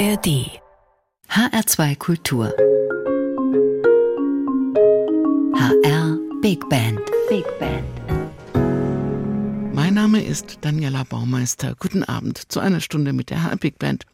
ARD 0.00 0.48
HR2 1.28 1.96
Kultur 1.96 2.54
HR 5.54 6.18
Big 6.40 6.66
Band 6.70 6.98
Big 7.28 7.44
Band 7.58 7.84
Mein 9.74 9.92
Name 9.92 10.24
ist 10.24 10.56
Daniela 10.62 11.04
Baumeister. 11.04 11.76
Guten 11.78 12.02
Abend 12.02 12.50
zu 12.50 12.60
einer 12.60 12.80
Stunde 12.80 13.12
mit 13.12 13.28
der 13.28 13.42
HR 13.42 13.56
Big 13.56 13.78
Band. 13.78 14.06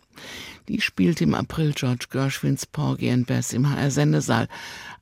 Die 0.66 0.80
spielte 0.80 1.22
im 1.22 1.34
April 1.34 1.72
George 1.72 2.06
Gershwins 2.10 2.66
Porgy 2.66 3.08
and 3.08 3.28
Bess 3.28 3.52
im 3.52 3.70
HR 3.70 3.92
Sendesaal. 3.92 4.48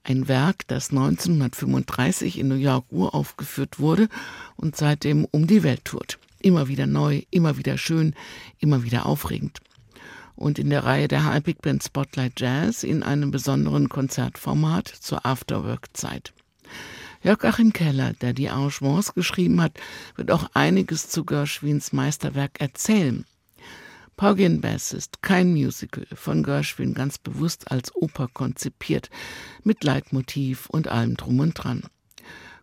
Ein 0.03 0.29
Werk, 0.29 0.67
das 0.67 0.91
1935 0.91 2.39
in 2.39 2.49
New 2.49 2.57
York 2.57 2.85
uraufgeführt 2.91 3.79
wurde 3.79 4.11
und 4.57 4.77
seitdem 4.77 5.25
um 5.31 5.47
die 5.47 5.63
Welt 5.63 5.87
tourt. 5.87 6.19
Immer 6.43 6.69
wieder 6.69 6.87
neu, 6.87 7.23
immer 7.31 7.57
wieder 7.57 7.79
schön, 7.79 8.15
immer 8.59 8.83
wieder 8.83 9.07
aufregend. 9.07 9.63
Und 10.37 10.59
in 10.59 10.71
der 10.71 10.85
Reihe 10.85 11.09
der 11.09 11.25
High 11.25 11.43
Big 11.43 11.63
Band 11.63 11.83
Spotlight 11.83 12.41
Jazz 12.41 12.83
in 12.83 13.03
einem 13.03 13.31
besonderen 13.31 13.89
Konzertformat 13.89 14.89
zur 14.89 15.25
Afterwork-Zeit. 15.25 16.33
Jörg-Achim 17.23 17.73
Keller, 17.73 18.13
der 18.13 18.35
die 18.35 18.51
Arrangements 18.51 19.15
geschrieben 19.15 19.63
hat, 19.63 19.79
wird 20.17 20.31
auch 20.31 20.51
einiges 20.53 21.09
zu 21.09 21.25
Gershwins 21.25 21.93
Meisterwerk 21.93 22.61
erzählen. 22.61 23.25
Porgy 24.17 24.47
and 24.47 24.61
Bess 24.61 24.93
ist 24.93 25.23
kein 25.23 25.53
Musical, 25.53 26.07
von 26.13 26.43
Gershwin 26.43 26.95
ganz 26.95 27.19
bewusst 27.19 27.71
als 27.73 27.95
Oper 27.95 28.29
konzipiert, 28.33 29.11
mit 29.65 29.83
Leitmotiv 29.83 30.69
und 30.69 30.89
allem 30.89 31.17
drum 31.17 31.41
und 31.41 31.55
dran. 31.55 31.85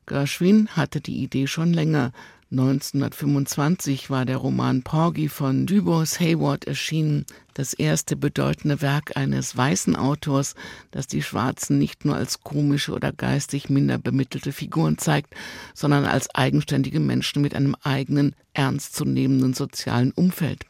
Gershwin 0.06 0.70
hatte 0.70 1.02
die 1.02 1.24
Idee 1.24 1.48
schon 1.48 1.74
länger, 1.74 2.14
1925 2.52 4.10
war 4.10 4.26
der 4.26 4.36
Roman 4.36 4.84
Porgy 4.84 5.30
von 5.30 5.66
Dubose 5.66 6.20
Hayward 6.20 6.66
erschienen, 6.66 7.26
das 7.54 7.74
erste 7.74 8.18
bedeutende 8.18 8.82
Werk 8.82 9.16
eines 9.16 9.56
weißen 9.56 9.96
Autors, 9.96 10.56
das 10.92 11.08
die 11.08 11.24
Schwarzen 11.24 11.78
nicht 11.78 12.04
nur 12.04 12.18
als 12.18 12.42
komische 12.42 12.92
oder 12.92 13.14
geistig 13.14 13.70
minder 13.70 13.98
bemittelte 13.98 14.52
Figuren 14.52 14.98
zeigt, 14.98 15.34
sondern 15.74 16.04
als 16.04 16.36
eigenständige 16.36 17.00
Menschen 17.00 17.42
mit 17.42 17.56
einem 17.56 17.74
eigenen, 17.84 18.36
ernstzunehmenden 18.52 19.54
sozialen 19.54 20.12
Umfeld. 20.12 20.66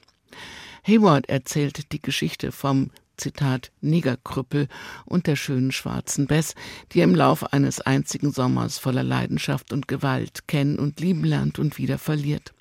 Hayward 0.83 1.29
erzählt 1.29 1.91
die 1.93 2.01
Geschichte 2.01 2.51
vom 2.51 2.91
Zitat 3.21 3.71
Negerkrüppel 3.81 4.67
und 5.05 5.27
der 5.27 5.35
schönen 5.35 5.71
schwarzen 5.71 6.27
Bess, 6.27 6.55
die 6.91 6.99
er 6.99 7.05
im 7.05 7.15
Laufe 7.15 7.53
eines 7.53 7.79
einzigen 7.79 8.31
Sommers 8.31 8.79
voller 8.79 9.03
Leidenschaft 9.03 9.71
und 9.71 9.87
Gewalt 9.87 10.47
kennen 10.47 10.79
und 10.79 10.99
lieben 10.99 11.23
lernt 11.23 11.59
und 11.59 11.77
wieder 11.77 11.97
verliert. 11.97 12.53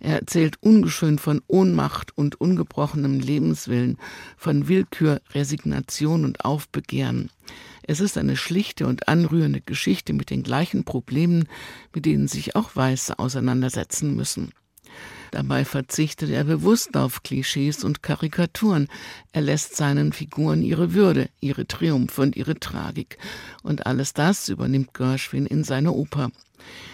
Er 0.00 0.20
erzählt 0.20 0.56
ungeschönt 0.60 1.20
von 1.20 1.42
Ohnmacht 1.48 2.16
und 2.16 2.40
ungebrochenem 2.40 3.18
Lebenswillen, 3.18 3.96
von 4.36 4.68
Willkür, 4.68 5.20
Resignation 5.34 6.24
und 6.24 6.44
Aufbegehren. 6.44 7.30
Es 7.82 8.00
ist 8.00 8.18
eine 8.18 8.36
schlichte 8.36 8.86
und 8.86 9.08
anrührende 9.08 9.60
Geschichte 9.60 10.12
mit 10.12 10.30
den 10.30 10.42
gleichen 10.42 10.84
Problemen, 10.84 11.48
mit 11.94 12.04
denen 12.04 12.28
sich 12.28 12.54
auch 12.54 12.76
Weiße 12.76 13.18
auseinandersetzen 13.18 14.14
müssen. 14.14 14.52
Dabei 15.30 15.64
verzichtet 15.64 16.30
er 16.30 16.44
bewusst 16.44 16.96
auf 16.96 17.22
Klischees 17.22 17.84
und 17.84 18.02
Karikaturen. 18.02 18.88
Er 19.32 19.42
lässt 19.42 19.76
seinen 19.76 20.12
Figuren 20.12 20.62
ihre 20.62 20.94
Würde, 20.94 21.28
ihre 21.40 21.66
Triumphe 21.66 22.22
und 22.22 22.36
ihre 22.36 22.58
Tragik. 22.58 23.18
Und 23.62 23.86
alles 23.86 24.12
das 24.14 24.48
übernimmt 24.48 24.94
Gershwin 24.94 25.46
in 25.46 25.64
seine 25.64 25.92
Oper. 25.92 26.30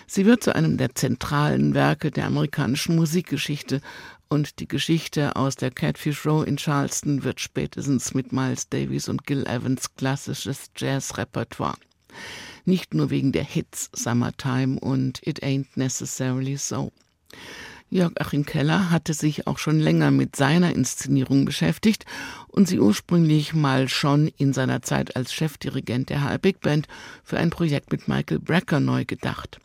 Sie 0.07 0.27
wird 0.27 0.45
zu 0.45 0.55
einem 0.55 0.77
der 0.77 0.95
zentralen 0.95 1.75
Werke 1.75 2.11
der 2.11 2.27
amerikanischen 2.27 2.97
Musikgeschichte 2.97 3.81
und 4.29 4.59
die 4.59 4.69
Geschichte 4.69 5.37
aus 5.37 5.55
der 5.57 5.71
Catfish 5.71 6.27
Row 6.27 6.47
in 6.47 6.57
Charleston 6.57 7.25
wird 7.25 7.41
spätestens 7.41 8.15
mit 8.15 8.33
Miles 8.33 8.69
Davis 8.69 9.09
und 9.09 9.27
Gil 9.27 9.47
Evans 9.47 9.95
klassisches 9.95 10.71
Jazzrepertoire. 10.77 11.77
Nicht 12.65 12.95
nur 12.95 13.11
wegen 13.11 13.33
der 13.33 13.45
Hits 13.45 13.91
Summertime 13.93 14.81
und 14.81 15.25
It 15.27 15.43
Ain't 15.43 15.67
Necessarily 15.77 16.57
So. 16.57 16.93
Jörg-Achim 17.95 18.45
Keller 18.45 18.91
hatte 18.91 19.15
sich 19.15 19.47
auch 19.47 19.59
schon 19.59 19.79
länger 19.79 20.11
mit 20.11 20.35
seiner 20.35 20.75
Inszenierung 20.75 21.45
beschäftigt 21.45 22.05
und 22.49 22.67
sie 22.67 22.81
ursprünglich 22.81 23.55
mal 23.55 23.89
schon 23.89 24.27
in 24.37 24.53
seiner 24.53 24.83
Zeit 24.83 25.15
als 25.15 25.33
Chefdirigent 25.33 26.11
der 26.11 26.23
HR 26.23 26.39
Big 26.39 26.61
Band 26.61 26.89
für 27.23 27.39
ein 27.39 27.51
Projekt 27.51 27.93
mit 27.93 28.09
Michael 28.09 28.41
Brecker 28.41 28.81
neu 28.81 29.05
gedacht. 29.05 29.61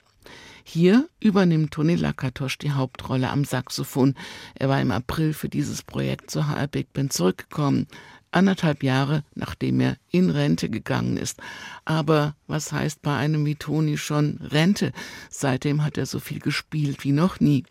Hier 0.64 1.10
übernimmt 1.20 1.72
Toni 1.72 1.96
Lakatosch 1.96 2.60
die 2.60 2.72
Hauptrolle 2.72 3.32
am 3.32 3.46
Saxophon. 3.46 4.14
Er 4.54 4.70
war 4.70 4.80
im 4.80 4.92
April 4.92 5.34
für 5.34 5.50
dieses 5.50 5.82
Projekt 5.82 6.30
zur 6.30 6.48
HR 6.48 6.68
Big 6.68 6.94
Band 6.94 7.12
zurückgekommen, 7.12 7.88
anderthalb 8.30 8.84
Jahre 8.84 9.24
nachdem 9.34 9.80
er 9.80 9.98
in 10.12 10.30
Rente 10.30 10.70
gegangen 10.70 11.18
ist. 11.18 11.40
Aber 11.84 12.36
was 12.46 12.72
heißt 12.72 13.02
bei 13.02 13.18
einem 13.18 13.44
wie 13.48 13.56
Toni 13.56 13.98
schon 13.98 14.38
Rente? 14.44 14.94
Seitdem 15.32 15.84
hat 15.84 15.98
er 15.98 16.06
so 16.06 16.20
viel 16.20 16.38
gespielt 16.38 17.04
wie 17.04 17.12
noch 17.12 17.40
nie. 17.40 17.64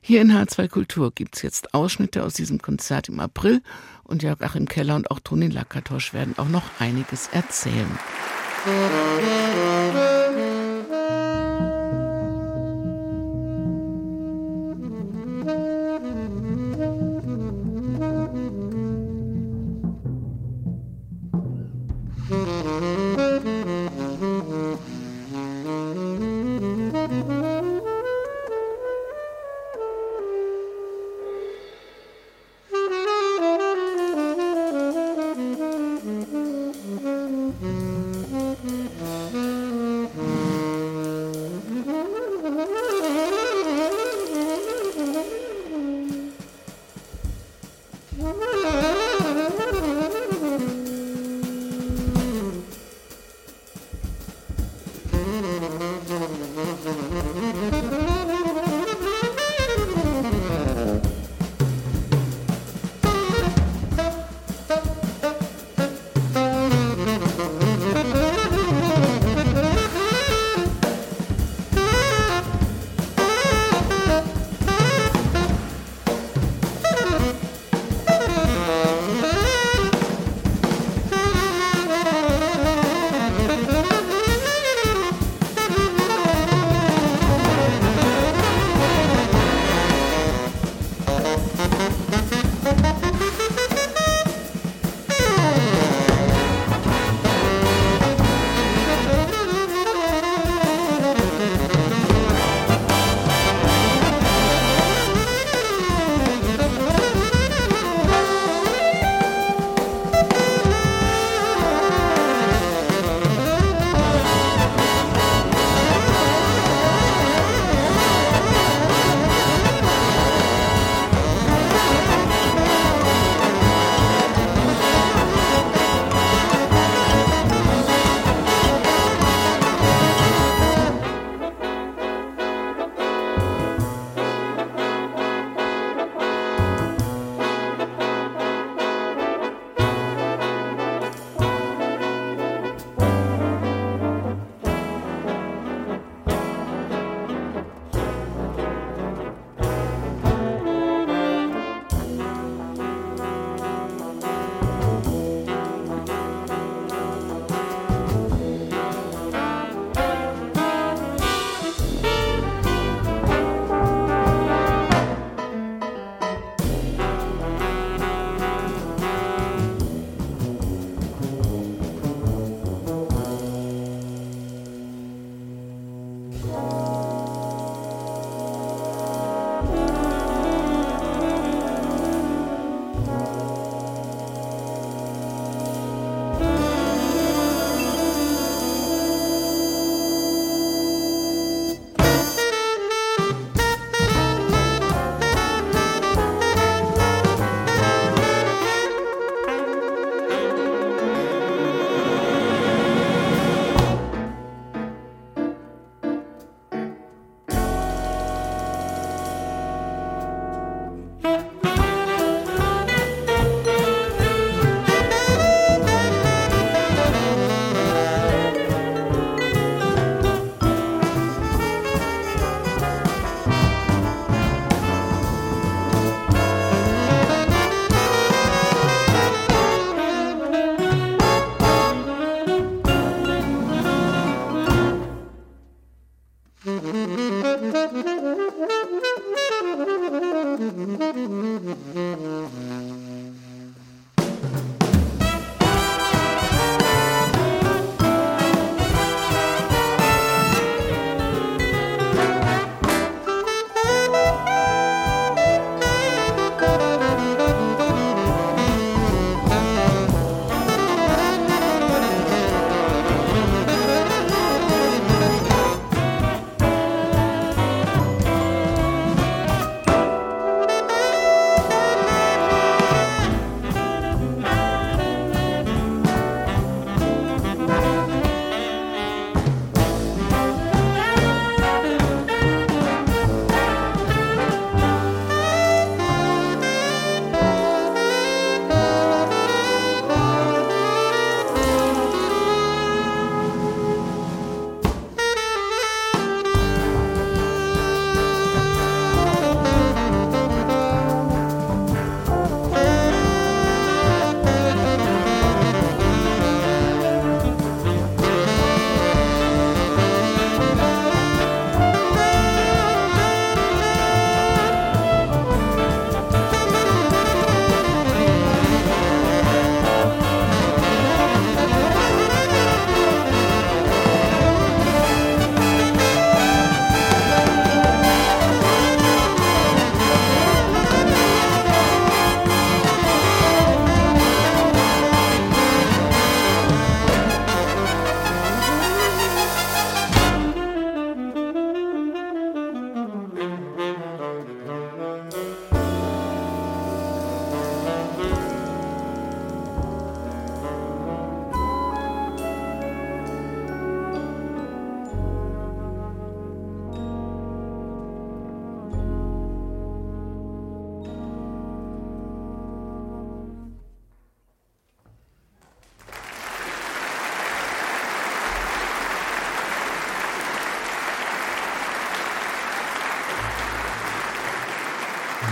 Hier 0.00 0.20
in 0.22 0.32
H2 0.32 0.68
Kultur 0.68 1.12
gibt 1.14 1.36
es 1.36 1.42
jetzt 1.42 1.74
Ausschnitte 1.74 2.24
aus 2.24 2.34
diesem 2.34 2.60
Konzert 2.62 3.08
im 3.08 3.20
April 3.20 3.62
und 4.04 4.22
Jörg 4.22 4.40
Achim 4.40 4.66
Keller 4.66 4.96
und 4.96 5.10
auch 5.10 5.20
Toni 5.20 5.48
Lakatosch 5.48 6.12
werden 6.14 6.34
auch 6.38 6.48
noch 6.48 6.64
einiges 6.78 7.28
erzählen. 7.32 7.98
Musik 8.64 10.07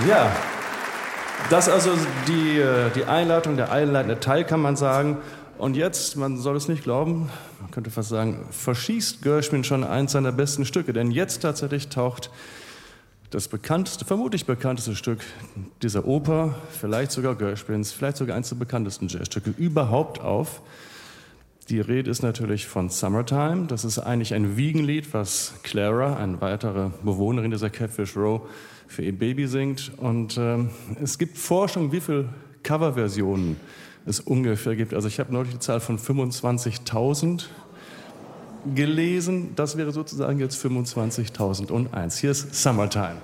Ja, 0.06 0.30
das 1.50 1.68
also 1.68 1.90
die, 2.28 2.60
äh, 2.60 2.90
die 2.94 3.06
Einleitung, 3.06 3.56
der 3.56 3.72
einleitende 3.72 4.20
Teil 4.20 4.44
kann 4.44 4.60
man 4.60 4.76
sagen. 4.76 5.18
Und 5.58 5.74
jetzt, 5.74 6.16
man 6.16 6.36
soll 6.36 6.54
es 6.54 6.68
nicht 6.68 6.84
glauben, 6.84 7.28
man 7.60 7.70
könnte 7.72 7.90
fast 7.90 8.10
sagen, 8.10 8.46
verschießt 8.52 9.22
Gershwin 9.22 9.64
schon 9.64 9.82
eins 9.82 10.12
seiner 10.12 10.30
besten 10.30 10.64
Stücke. 10.64 10.92
Denn 10.92 11.10
jetzt 11.10 11.40
tatsächlich 11.40 11.88
taucht 11.88 12.30
das 13.30 13.48
bekannteste, 13.48 14.04
vermutlich 14.04 14.46
bekannteste 14.46 14.94
Stück 14.94 15.24
dieser 15.82 16.06
Oper, 16.06 16.54
vielleicht 16.78 17.10
sogar 17.10 17.34
Gershwins, 17.34 17.90
vielleicht 17.90 18.18
sogar 18.18 18.36
eines 18.36 18.50
der 18.50 18.56
bekanntesten 18.56 19.08
Jazzstücke 19.08 19.54
überhaupt 19.56 20.20
auf. 20.20 20.62
Die 21.68 21.80
Rede 21.80 22.08
ist 22.08 22.22
natürlich 22.22 22.66
von 22.66 22.90
Summertime. 22.90 23.66
Das 23.66 23.84
ist 23.84 23.98
eigentlich 23.98 24.34
ein 24.34 24.56
Wiegenlied, 24.56 25.12
was 25.12 25.54
Clara, 25.64 26.16
eine 26.16 26.40
weitere 26.40 26.90
Bewohnerin 27.02 27.50
dieser 27.50 27.70
Catfish 27.70 28.16
Row, 28.16 28.42
für 28.86 29.02
ihr 29.02 29.18
Baby 29.18 29.48
singt. 29.48 29.90
Und 29.96 30.38
ähm, 30.38 30.70
es 31.02 31.18
gibt 31.18 31.36
Forschung, 31.36 31.90
wie 31.90 32.00
viele 32.00 32.28
Coverversionen 32.62 33.56
es 34.06 34.20
ungefähr 34.20 34.76
gibt. 34.76 34.94
Also 34.94 35.08
ich 35.08 35.18
habe 35.18 35.32
neulich 35.32 35.54
die 35.54 35.58
Zahl 35.58 35.80
von 35.80 35.98
25.000 35.98 37.46
gelesen. 38.76 39.56
Das 39.56 39.76
wäre 39.76 39.90
sozusagen 39.90 40.38
jetzt 40.38 40.64
25.001. 40.64 42.20
Hier 42.20 42.30
ist 42.30 42.54
Summertime. 42.54 43.16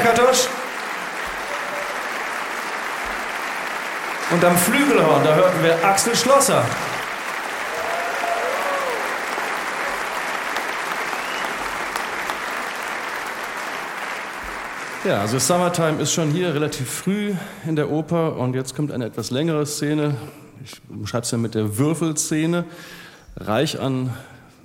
Toni 0.00 0.08
Lakatosch. 0.08 0.48
Und 4.30 4.44
am 4.44 4.56
Flügelhorn, 4.56 5.24
da 5.24 5.34
hörten 5.34 5.62
wir 5.62 5.84
Axel 5.84 6.14
Schlosser. 6.14 6.64
Ja, 15.04 15.22
also 15.22 15.38
Summertime 15.38 16.00
ist 16.00 16.12
schon 16.12 16.30
hier 16.30 16.54
relativ 16.54 16.88
früh 16.88 17.32
in 17.66 17.74
der 17.74 17.90
Oper 17.90 18.36
und 18.36 18.54
jetzt 18.54 18.76
kommt 18.76 18.92
eine 18.92 19.06
etwas 19.06 19.30
längere 19.30 19.66
Szene. 19.66 20.14
Ich 20.62 20.80
beschreibe 20.88 21.24
es 21.24 21.30
ja 21.30 21.38
mit 21.38 21.54
der 21.54 21.78
Würfelszene. 21.78 22.64
Reich 23.36 23.80
an 23.80 24.10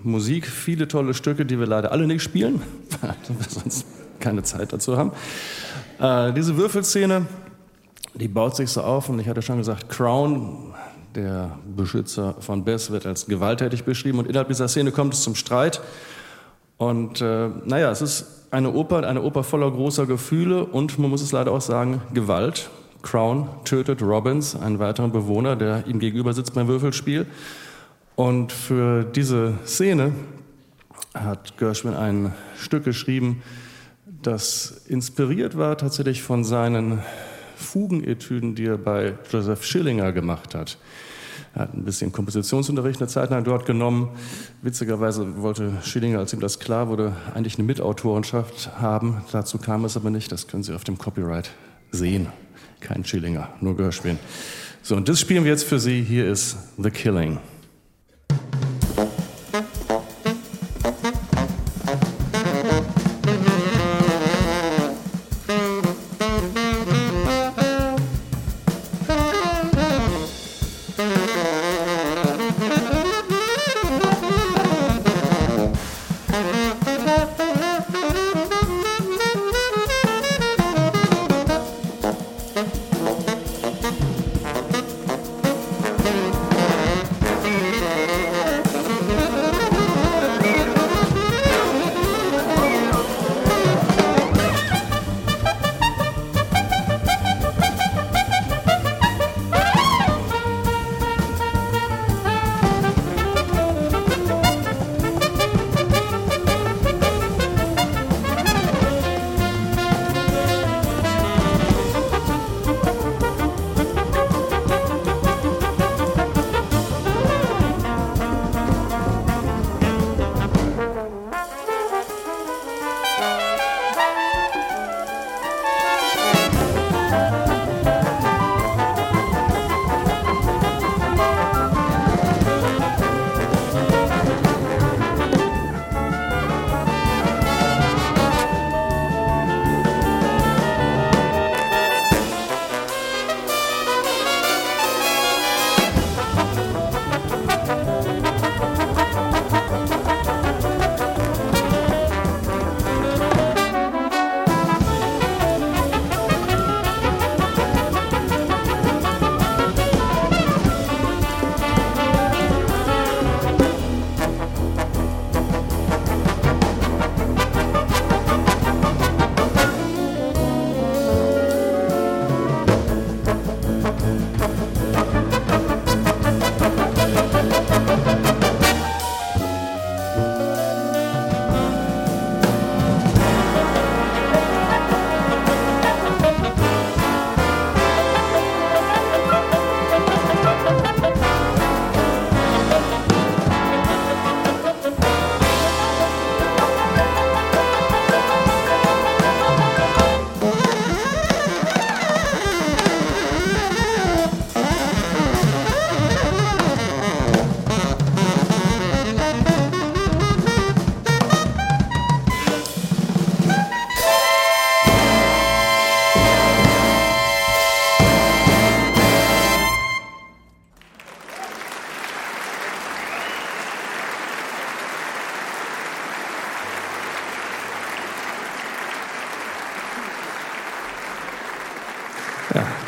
Musik, 0.03 0.45
viele 0.45 0.87
tolle 0.87 1.13
Stücke, 1.13 1.45
die 1.45 1.57
wir 1.57 1.65
leider 1.65 1.91
alle 1.91 2.05
nicht 2.05 2.21
spielen, 2.21 2.61
sonst 3.47 3.85
keine 4.25 4.41
Zeit 4.41 4.73
dazu 4.73 4.97
haben. 4.97 5.11
Äh, 5.99 6.33
diese 6.33 6.57
Würfelszene, 6.57 7.27
die 8.15 8.27
baut 8.27 8.55
sich 8.55 8.71
so 8.71 8.81
auf 8.81 9.07
und 9.07 9.19
ich 9.19 9.29
hatte 9.29 9.43
schon 9.43 9.59
gesagt, 9.59 9.87
Crown, 9.87 10.73
der 11.13 11.59
Beschützer 11.77 12.33
von 12.39 12.65
Bess, 12.65 12.89
wird 12.89 13.05
als 13.05 13.27
gewalttätig 13.27 13.83
beschrieben 13.83 14.17
und 14.17 14.27
innerhalb 14.27 14.47
dieser 14.47 14.67
Szene 14.67 14.91
kommt 14.91 15.13
es 15.13 15.21
zum 15.21 15.35
Streit. 15.35 15.79
Und 16.77 17.21
äh, 17.21 17.49
naja, 17.65 17.91
es 17.91 18.01
ist 18.01 18.47
eine 18.49 18.73
Oper, 18.73 19.07
eine 19.07 19.21
Oper 19.21 19.43
voller 19.43 19.69
großer 19.69 20.07
Gefühle 20.07 20.65
und 20.65 20.97
man 20.97 21.11
muss 21.11 21.21
es 21.21 21.31
leider 21.31 21.51
auch 21.51 21.61
sagen, 21.61 22.01
Gewalt. 22.13 22.71
Crown 23.03 23.47
tötet 23.63 24.01
Robbins, 24.01 24.55
einen 24.55 24.79
weiteren 24.79 25.11
Bewohner, 25.11 25.55
der 25.55 25.85
ihm 25.85 25.99
gegenüber 25.99 26.33
sitzt 26.33 26.55
beim 26.55 26.67
Würfelspiel. 26.67 27.27
Und 28.15 28.51
für 28.51 29.03
diese 29.03 29.53
Szene 29.65 30.13
hat 31.13 31.57
Gershwin 31.59 31.93
ein 31.93 32.33
Stück 32.57 32.83
geschrieben, 32.83 33.43
das 34.25 34.81
inspiriert 34.87 35.57
war 35.57 35.77
tatsächlich 35.77 36.21
von 36.21 36.43
seinen 36.43 36.99
Fugenetüden, 37.55 38.55
die 38.55 38.65
er 38.65 38.77
bei 38.77 39.13
Joseph 39.31 39.63
Schillinger 39.63 40.11
gemacht 40.11 40.55
hat. 40.55 40.77
Er 41.53 41.61
hat 41.61 41.73
ein 41.73 41.85
bisschen 41.85 42.11
Kompositionsunterricht 42.11 42.99
eine 42.99 43.07
Zeit 43.07 43.29
lang 43.29 43.43
dort 43.45 43.65
genommen. 43.65 44.09
Witzigerweise 44.61 45.41
wollte 45.41 45.71
Schillinger, 45.83 46.19
als 46.19 46.33
ihm 46.33 46.41
das 46.41 46.59
klar 46.59 46.89
wurde, 46.89 47.15
eigentlich 47.33 47.57
eine 47.57 47.65
Mitautorenschaft 47.65 48.71
haben. 48.81 49.23
Dazu 49.31 49.57
kam 49.57 49.85
es 49.85 49.95
aber 49.95 50.09
nicht. 50.09 50.31
Das 50.31 50.47
können 50.47 50.63
Sie 50.63 50.73
auf 50.73 50.83
dem 50.83 50.97
Copyright 50.97 51.49
sehen. 51.91 52.27
Kein 52.81 53.05
Schillinger, 53.05 53.49
nur 53.61 53.77
Gershwin. 53.77 54.19
So, 54.81 54.95
und 54.95 55.07
das 55.07 55.19
spielen 55.19 55.45
wir 55.45 55.51
jetzt 55.51 55.63
für 55.63 55.79
Sie. 55.79 56.01
Hier 56.01 56.29
ist 56.29 56.57
The 56.77 56.91
Killing. 56.91 57.39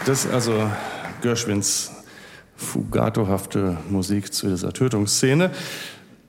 Das 0.07 0.23
ist 0.23 0.31
also 0.31 0.53
Gershwins 1.21 1.91
fugatohafte 2.55 3.75
Musik 3.89 4.31
zu 4.31 4.47
dieser 4.47 4.71
Tötungsszene. 4.71 5.51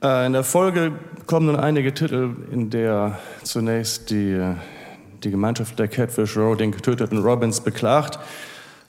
Äh, 0.02 0.26
in 0.26 0.32
der 0.32 0.42
Folge 0.42 0.90
kommen 1.26 1.46
nun 1.46 1.54
einige 1.54 1.94
Titel, 1.94 2.30
in 2.50 2.70
der 2.70 3.20
zunächst 3.44 4.10
die, 4.10 4.36
die 5.22 5.30
Gemeinschaft 5.30 5.78
der 5.78 5.86
Catfish 5.86 6.36
Row 6.36 6.56
den 6.56 6.72
getöteten 6.72 7.18
Robbins 7.18 7.60
beklagt. 7.60 8.18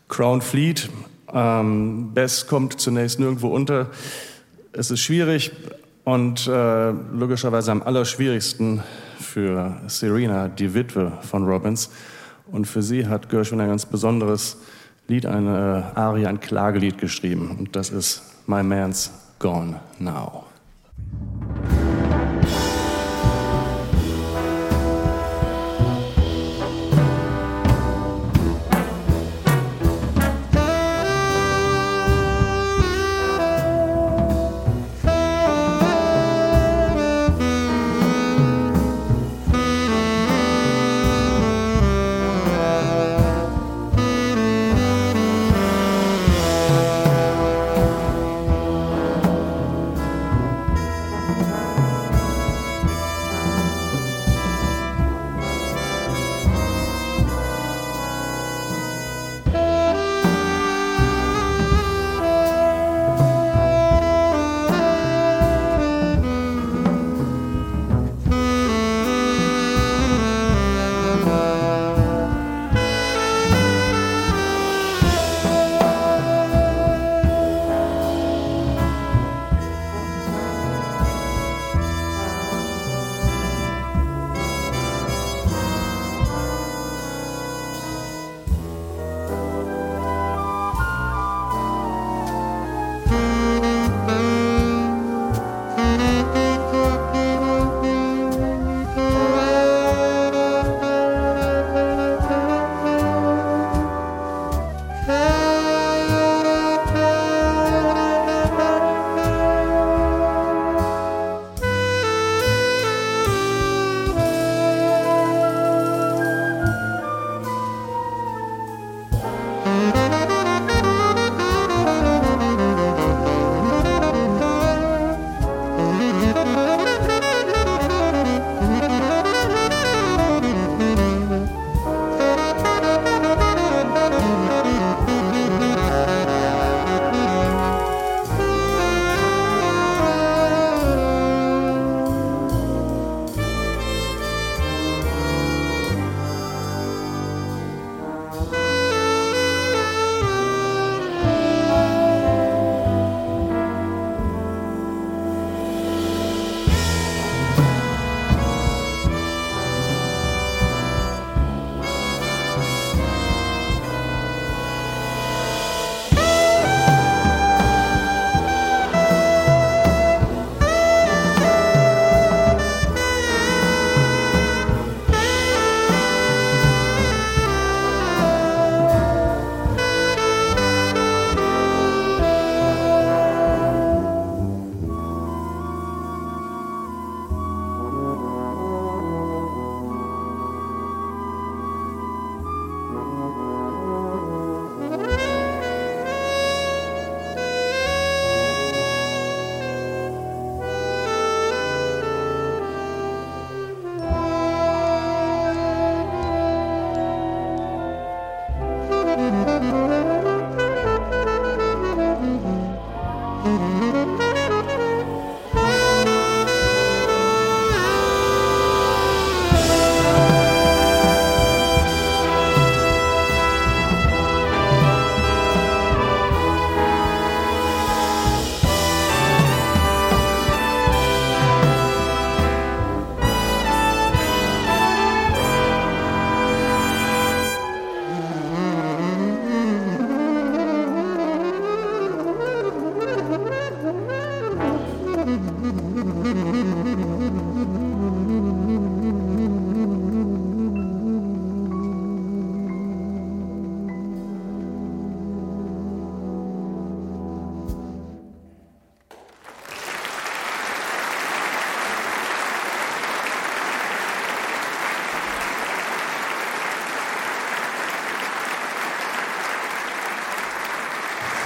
Crown 0.07 0.41
flieht. 0.41 0.89
Ähm, 1.31 2.11
Bess 2.15 2.47
kommt 2.47 2.81
zunächst 2.81 3.19
nirgendwo 3.19 3.49
unter. 3.49 3.91
Es 4.73 4.89
ist 4.89 5.01
schwierig 5.01 5.51
und 6.03 6.47
äh, 6.47 6.89
logischerweise 6.89 7.71
am 7.71 7.83
allerschwierigsten 7.83 8.81
für 9.19 9.81
Serena, 9.85 10.47
die 10.47 10.73
Witwe 10.73 11.11
von 11.21 11.45
Robbins. 11.45 11.91
Und 12.51 12.65
für 12.65 12.81
sie 12.81 13.05
hat 13.05 13.29
Gershwin 13.29 13.61
ein 13.61 13.67
ganz 13.67 13.85
besonderes 13.85 14.57
Lied, 15.09 15.25
eine 15.25 15.91
äh, 15.95 15.99
Arie, 15.99 16.27
ein 16.27 16.39
Klagelied 16.39 16.97
geschrieben. 16.99 17.55
Und 17.57 17.75
das 17.75 17.89
ist 17.89 18.21
My 18.47 18.63
Man's 18.63 19.11
Gone 19.39 19.79
Now. 19.97 20.48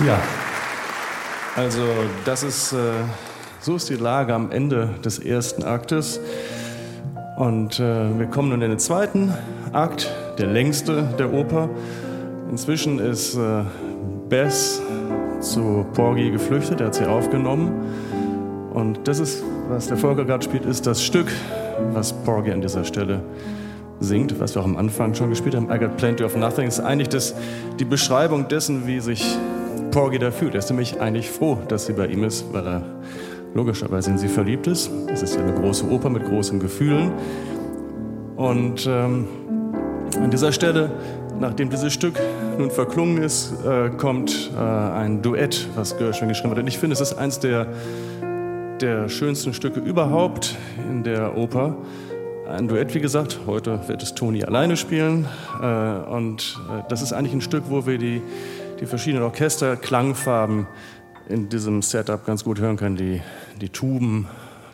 Ja, 0.05 0.19
also 1.55 1.81
das 2.25 2.43
ist, 2.43 2.73
äh, 2.73 2.77
so 3.61 3.77
ist 3.77 3.89
die 3.89 3.95
Lage 3.95 4.33
am 4.33 4.51
Ende 4.51 4.89
des 5.05 5.17
ersten 5.17 5.63
Aktes. 5.63 6.19
Und 7.37 7.79
äh, 7.79 8.19
wir 8.19 8.25
kommen 8.25 8.49
nun 8.49 8.61
in 8.61 8.71
den 8.71 8.79
zweiten 8.79 9.33
Akt, 9.71 10.13
der 10.37 10.47
längste 10.47 11.03
der 11.17 11.31
Oper. 11.31 11.69
Inzwischen 12.51 12.99
ist 12.99 13.35
äh, 13.35 13.63
Bess 14.27 14.81
zu 15.39 15.85
Porgy 15.93 16.31
geflüchtet, 16.31 16.81
er 16.81 16.87
hat 16.87 16.95
sie 16.95 17.05
aufgenommen. 17.05 17.71
Und 18.73 19.07
das 19.07 19.19
ist, 19.19 19.41
was 19.69 19.87
der 19.87 19.95
Volker 19.95 20.25
gerade 20.25 20.43
spielt, 20.43 20.65
ist 20.65 20.85
das 20.85 21.01
Stück, 21.01 21.31
was 21.93 22.11
Porgy 22.11 22.51
an 22.51 22.59
dieser 22.59 22.83
Stelle 22.83 23.21
singt, 24.01 24.37
was 24.41 24.53
wir 24.53 24.63
auch 24.63 24.65
am 24.65 24.75
Anfang 24.75 25.15
schon 25.15 25.29
gespielt 25.29 25.55
haben. 25.55 25.71
I 25.71 25.79
got 25.79 25.95
plenty 25.95 26.25
of 26.25 26.35
nothing. 26.35 26.67
Ist 26.67 26.81
eigentlich 26.81 27.07
das, 27.09 27.35
die 27.79 27.85
Beschreibung 27.85 28.49
dessen, 28.49 28.85
wie 28.85 28.99
sich 28.99 29.37
Porgy 29.93 30.17
da 30.17 30.32
fühlt. 30.32 30.56
Er 30.56 30.60
ist 30.60 30.71
nämlich 30.71 30.99
eigentlich 30.99 31.29
froh, 31.29 31.60
dass 31.67 31.86
sie 31.86 31.93
bei 31.93 32.08
ihm 32.08 32.23
ist, 32.23 32.51
weil 32.51 32.65
er 32.65 32.82
logischerweise 33.53 34.10
in 34.10 34.17
sie 34.17 34.27
verliebt 34.27 34.65
ist. 34.65 34.89
Es 35.12 35.21
ist 35.21 35.36
ja 35.36 35.43
eine 35.43 35.53
große 35.53 35.88
Oper 35.88 36.10
mit 36.10 36.25
großen 36.25 36.60
Gefühlen. 36.60 37.12
Und 38.36 38.88
ähm, 38.88 39.27
an 40.19 40.32
dieser 40.32 40.51
Stelle, 40.51 40.89
nachdem 41.39 41.69
dieses 41.69 41.93
Stück 41.93 42.19
nun 42.58 42.71
verklungen 42.71 43.21
ist, 43.21 43.53
äh, 43.63 43.91
kommt 43.91 44.49
äh, 44.56 44.60
ein 44.60 45.21
Duett, 45.21 45.69
was 45.75 45.95
Gershwin 45.95 46.27
geschrieben 46.27 46.49
hat. 46.49 46.58
Und 46.58 46.67
ich 46.67 46.79
finde, 46.79 46.95
es 46.95 47.01
ist 47.01 47.13
eins 47.13 47.38
der, 47.38 47.67
der 48.82 49.10
schönsten 49.10 49.53
Stücke 49.53 49.79
überhaupt 49.79 50.56
in 50.89 51.03
der 51.03 51.38
Oper. 51.38 51.77
Ein 52.49 52.67
Duett, 52.67 52.95
wie 52.95 52.99
gesagt, 52.99 53.41
heute 53.45 53.79
wird 53.88 54.01
es 54.01 54.15
Toni 54.15 54.43
alleine 54.43 54.75
spielen. 54.75 55.27
Äh, 55.62 55.65
und 56.10 56.60
äh, 56.67 56.82
das 56.89 57.03
ist 57.03 57.13
eigentlich 57.13 57.34
ein 57.36 57.41
Stück, 57.41 57.65
wo 57.69 57.86
wir 57.86 57.99
die, 57.99 58.23
die 58.84 58.88
verschiedenen 58.88 59.24
Orchesterklangfarben 59.24 60.67
in 61.30 61.48
diesem 61.48 61.82
Setup 61.82 62.26
ganz 62.26 62.43
gut 62.43 62.60
hören 62.60 62.76
können. 62.76 62.98
Die, 62.98 63.22
die 63.62 63.69
Tuben, 63.69 64.28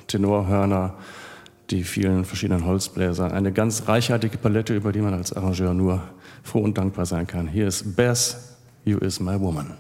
Tenorhörner, 0.07 0.95
die 1.69 1.83
vielen 1.83 2.25
verschiedenen 2.25 2.65
Holzbläser. 2.65 3.31
Eine 3.31 3.51
ganz 3.51 3.87
reichhaltige 3.87 4.39
Palette, 4.39 4.75
über 4.75 4.91
die 4.91 5.01
man 5.01 5.13
als 5.13 5.31
Arrangeur 5.31 5.75
nur 5.75 6.01
froh 6.41 6.61
und 6.61 6.75
dankbar 6.79 7.05
sein 7.05 7.27
kann. 7.27 7.47
Hier 7.47 7.67
ist 7.67 7.95
Bess, 7.95 8.57
You 8.83 8.97
Is 8.97 9.19
My 9.19 9.39
Woman. 9.39 9.75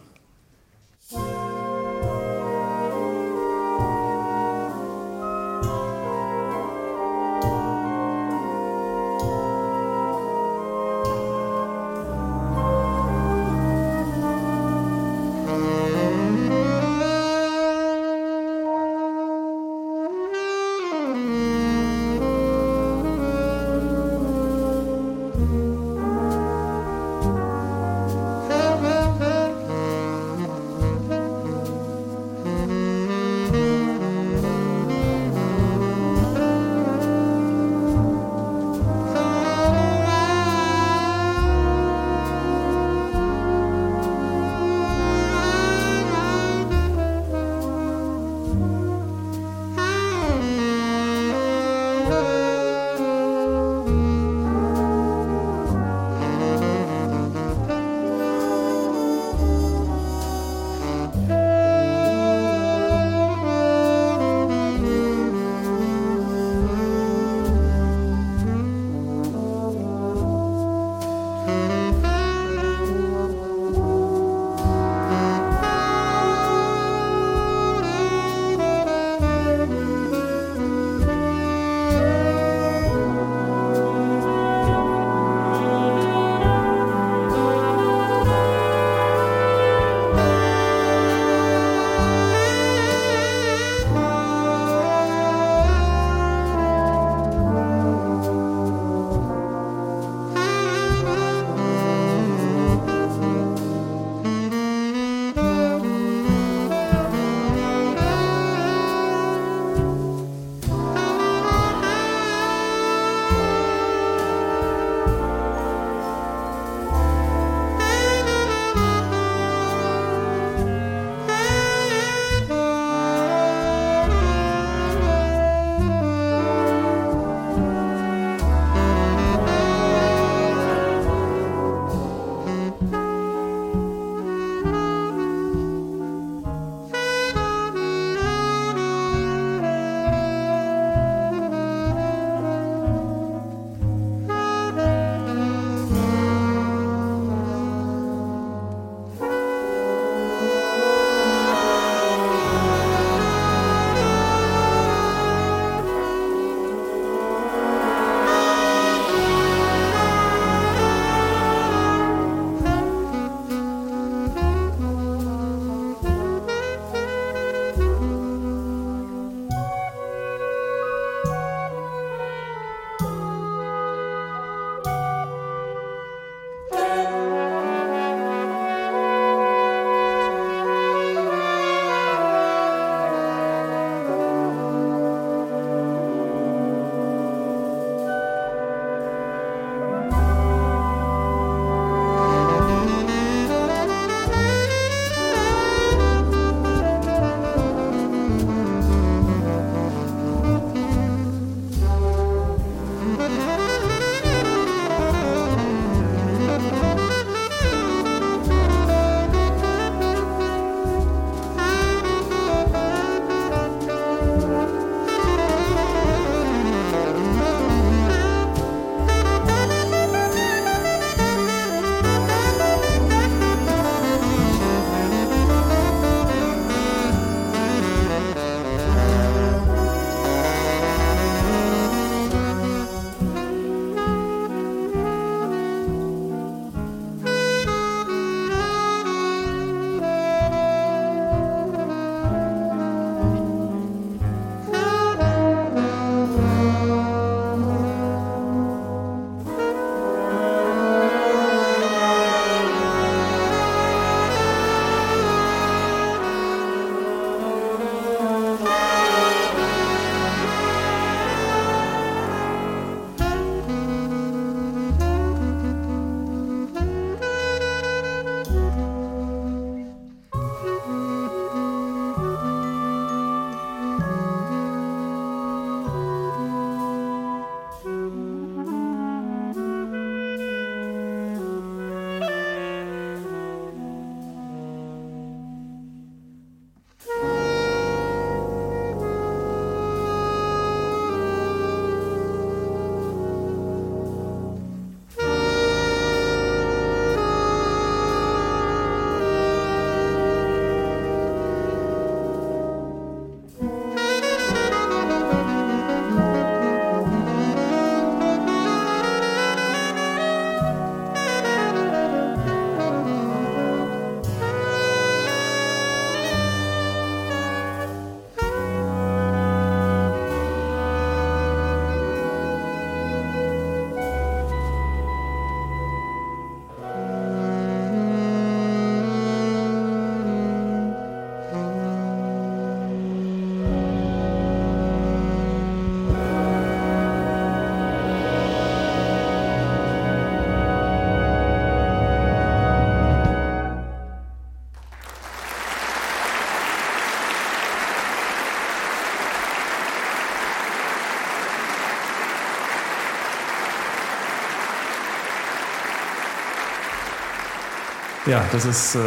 Ja, 358.25 358.45
das 358.51 358.65
ist 358.65 358.95
äh, 358.95 358.99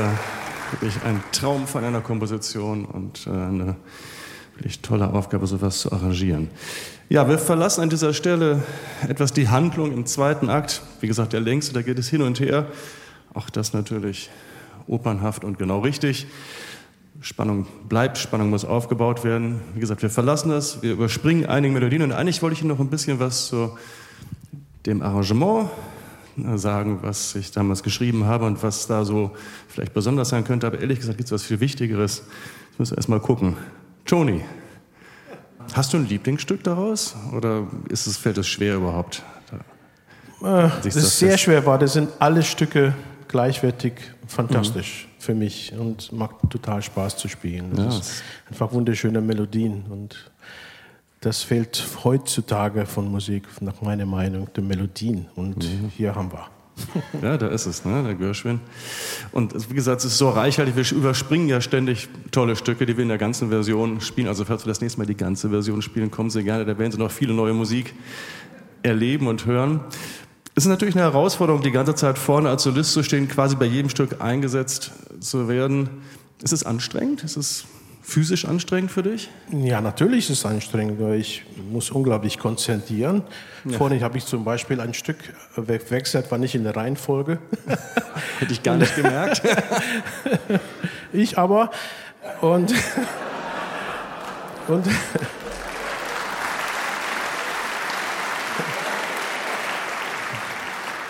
wirklich 0.71 0.95
ein 1.05 1.23
Traum 1.33 1.67
von 1.67 1.85
einer 1.85 2.01
Komposition 2.01 2.87
und 2.87 3.27
äh, 3.27 3.31
eine 3.31 3.77
wirklich 4.55 4.81
tolle 4.81 5.13
Aufgabe, 5.13 5.47
sowas 5.47 5.81
zu 5.81 5.93
arrangieren. 5.93 6.49
Ja, 7.11 7.29
wir 7.29 7.39
verlassen 7.39 7.83
an 7.83 7.91
dieser 7.91 8.15
Stelle 8.15 8.63
etwas 9.07 9.35
die 9.35 9.51
Handlung 9.51 9.93
im 9.93 10.07
zweiten 10.07 10.49
Akt. 10.49 10.83
Wie 11.01 11.09
gesagt, 11.09 11.35
der 11.35 11.41
längste, 11.41 11.75
da 11.75 11.83
geht 11.83 11.99
es 11.99 12.09
hin 12.09 12.23
und 12.23 12.41
her. 12.41 12.69
Auch 13.35 13.51
das 13.51 13.75
natürlich 13.75 14.31
opernhaft 14.87 15.45
und 15.45 15.59
genau 15.59 15.81
richtig. 15.81 16.27
Spannung 17.21 17.67
bleibt, 17.89 18.17
Spannung 18.17 18.49
muss 18.49 18.65
aufgebaut 18.65 19.25
werden. 19.25 19.61
Wie 19.75 19.81
gesagt, 19.81 20.01
wir 20.01 20.11
verlassen 20.11 20.49
das, 20.49 20.83
wir 20.83 20.93
überspringen 20.93 21.45
einige 21.45 21.75
Melodien 21.75 22.03
und 22.03 22.13
eigentlich 22.13 22.41
wollte 22.41 22.55
ich 22.55 22.63
Ihnen 22.63 22.71
noch 22.71 22.81
ein 22.81 22.89
bisschen 22.89 23.21
was 23.21 23.49
zu 23.49 23.77
dem 24.87 25.03
Arrangement 25.03 25.69
sagen, 26.55 27.01
was 27.03 27.35
ich 27.35 27.51
damals 27.51 27.83
geschrieben 27.83 28.25
habe 28.25 28.47
und 28.47 28.63
was 28.63 28.87
da 28.87 29.05
so 29.05 29.33
vielleicht 29.69 29.95
besonders 29.95 30.31
sein 30.31 30.45
könnte. 30.45 30.67
Aber 30.67 30.81
ehrlich 30.81 30.99
gesagt 30.99 31.19
gibt 31.19 31.27
es 31.27 31.33
was 31.33 31.43
viel 31.43 31.61
Wichtigeres. 31.61 32.25
Ich 32.73 32.79
muss 32.79 32.93
erst 32.93 33.09
mal 33.09 33.21
gucken. 33.21 33.57
Toni, 34.05 34.43
hast 35.75 35.93
du 35.93 35.99
ein 35.99 36.09
Lieblingsstück 36.09 36.65
daraus 36.65 37.15
oder 37.33 37.67
ist 37.89 38.07
es, 38.07 38.17
fällt 38.17 38.39
es 38.39 38.49
schwer 38.49 38.77
überhaupt? 38.77 39.23
Da, 40.41 40.67
äh, 40.67 40.71
das 40.83 40.97
ist 40.97 41.19
sehr 41.19 41.39
schwer 41.39 41.65
war. 41.67 41.79
Das 41.79 41.93
sind 41.93 42.11
alle 42.19 42.43
Stücke 42.43 42.95
gleichwertig 43.29 43.95
fantastisch 44.27 45.07
mhm. 45.07 45.23
für 45.23 45.35
mich 45.35 45.73
und 45.77 46.13
macht 46.13 46.37
total 46.51 46.83
Spaß 46.83 47.17
zu 47.17 47.29
spielen. 47.29 47.71
Das 47.75 47.95
ja. 47.95 48.01
ist 48.01 48.23
einfach 48.51 48.73
wunderschöne 48.73 49.21
Melodien 49.21 49.85
und 49.89 50.31
das 51.23 51.45
fehlt 51.45 51.87
heutzutage 52.03 52.85
von 52.85 53.11
Musik, 53.11 53.45
nach 53.61 53.81
meiner 53.81 54.07
Meinung, 54.07 54.49
die 54.57 54.61
Melodien. 54.61 55.27
Und 55.37 55.59
mhm. 55.59 55.89
hier 55.97 56.15
haben 56.15 56.33
wir. 56.33 56.49
Ja, 57.23 57.37
da 57.37 57.47
ist 57.47 57.67
es, 57.67 57.85
ne, 57.85 58.03
der 58.03 58.15
Gershwin. 58.17 58.59
Und 59.31 59.71
wie 59.71 59.75
gesagt, 59.75 60.01
es 60.01 60.07
ist 60.07 60.19
so 60.19 60.31
reichhaltig. 60.31 60.75
Wir 60.75 60.99
überspringen 60.99 61.49
ja 61.49 61.61
ständig 61.61 62.09
tolle 62.33 62.57
Stücke, 62.57 62.87
die 62.87 62.97
wir 62.97 63.03
in 63.03 63.09
der 63.09 63.19
ganzen 63.19 63.51
Version 63.51 64.01
spielen. 64.01 64.27
Also, 64.27 64.45
falls 64.45 64.65
wir 64.65 64.71
das 64.71 64.81
nächste 64.81 64.99
Mal 64.99 65.07
die 65.07 65.17
ganze 65.17 65.51
Version 65.51 65.81
spielen, 65.81 66.11
kommen 66.11 66.31
Sie 66.31 66.43
gerne. 66.43 66.65
Da 66.65 66.77
werden 66.77 66.91
Sie 66.91 66.99
noch 66.99 67.13
viele 67.13 67.35
neue 67.35 67.53
Musik 67.53 67.95
erleben 68.83 69.29
und 69.29 69.47
hören. 69.47 69.81
Es 70.57 70.65
ist 70.65 70.71
natürlich 70.71 70.97
eine 70.97 71.05
Herausforderung, 71.05 71.63
die 71.63 71.71
ganze 71.71 71.95
Zeit 71.95 72.19
vorne 72.19 72.49
als 72.49 72.65
Solist 72.65 72.93
zu 72.93 73.05
stehen, 73.05 73.29
quasi 73.29 73.55
bei 73.55 73.67
jedem 73.67 73.91
Stück 73.91 74.21
eingesetzt 74.21 74.91
zu 75.21 75.49
werden. 75.49 75.89
Ist 76.43 76.53
es 76.53 76.67
anstrengend? 76.67 77.23
Ist 77.23 77.37
es 77.37 77.65
physisch 78.03 78.45
anstrengend 78.45 78.91
für 78.91 79.03
dich? 79.03 79.31
Ja, 79.51 79.81
natürlich 79.81 80.29
ist 80.29 80.41
es 80.41 80.47
anstrengend, 80.47 81.01
weil 81.01 81.21
ich 81.21 81.45
muss 81.71 81.91
unglaublich 81.91 82.39
konzentrieren. 82.39 83.23
Ja. 83.65 83.79
Vorhin 83.79 84.03
habe 84.03 84.19
ich 84.19 84.27
zum 84.27 84.45
Beispiel 84.45 84.81
ein 84.81 84.93
Stück 84.93 85.17
weggesetzt, 85.57 86.31
war 86.31 86.39
nicht 86.39 86.55
in 86.55 86.65
der 86.65 86.77
Reihenfolge. 86.77 87.39
Hätte 88.41 88.53
ich 88.53 88.63
gar 88.63 88.77
nicht 88.77 88.95
gemerkt. 88.97 89.43
ich 91.13 91.39
aber. 91.39 91.71
Und, 92.41 92.75
und 94.69 94.87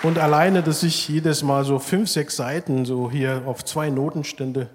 Und 0.02 0.18
alleine, 0.18 0.64
dass 0.64 0.83
ich 0.83 1.09
jedes 1.09 1.44
Mal 1.44 1.64
so 1.64 1.78
fünf, 1.78 2.11
sechs 2.11 2.35
Seiten 2.35 2.85
so 2.85 3.09
hier 3.09 3.42
auf 3.46 3.64
zwei 3.64 3.88
Notenstände 3.88 4.68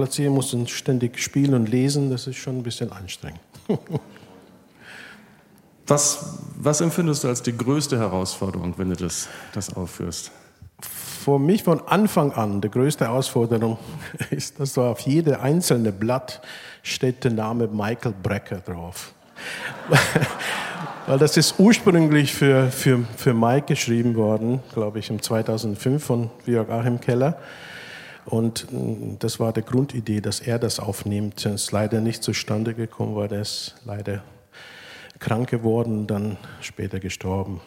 platzieren 0.00 0.32
muss 0.32 0.54
und 0.54 0.70
ständig 0.70 1.18
spielen 1.18 1.52
und 1.52 1.68
lesen, 1.68 2.10
das 2.10 2.26
ist 2.26 2.36
schon 2.36 2.56
ein 2.56 2.62
bisschen 2.62 2.90
anstrengend. 2.90 3.38
was, 5.86 6.38
was 6.56 6.80
empfindest 6.80 7.22
du 7.22 7.28
als 7.28 7.42
die 7.42 7.54
größte 7.54 7.98
Herausforderung, 7.98 8.72
wenn 8.78 8.88
du 8.88 8.96
das, 8.96 9.28
das 9.52 9.74
aufführst? 9.74 10.30
Für 10.80 11.38
mich 11.38 11.64
von 11.64 11.86
Anfang 11.86 12.32
an 12.32 12.62
die 12.62 12.70
größte 12.70 13.04
Herausforderung 13.04 13.76
ist, 14.30 14.58
dass 14.58 14.72
so 14.72 14.84
auf 14.84 15.00
jede 15.00 15.40
einzelne 15.40 15.92
Blatt 15.92 16.40
steht 16.82 17.22
der 17.24 17.32
Name 17.32 17.68
Michael 17.68 18.14
Brecker 18.22 18.60
drauf. 18.60 19.12
Weil 21.06 21.18
das 21.18 21.36
ist 21.36 21.56
ursprünglich 21.58 22.32
für, 22.32 22.70
für, 22.70 23.04
für 23.18 23.34
Mike 23.34 23.66
geschrieben 23.66 24.14
worden, 24.14 24.60
glaube 24.72 24.98
ich, 24.98 25.10
im 25.10 25.20
2005 25.20 26.02
von 26.02 26.30
Georg 26.46 26.70
Achim 26.70 27.00
Keller. 27.00 27.36
Und 28.30 28.66
mm, 28.70 29.18
das 29.18 29.40
war 29.40 29.52
die 29.52 29.62
Grundidee, 29.62 30.20
dass 30.20 30.40
er 30.40 30.58
das 30.58 30.80
aufnimmt. 30.80 31.44
Es 31.44 31.64
ist 31.64 31.72
leider 31.72 32.00
nicht 32.00 32.22
zustande 32.22 32.74
gekommen, 32.74 33.16
weil 33.16 33.32
er 33.32 33.42
ist 33.42 33.74
leider 33.84 34.22
krank 35.18 35.50
geworden, 35.50 36.06
dann 36.06 36.38
später 36.60 37.00
gestorben. 37.00 37.60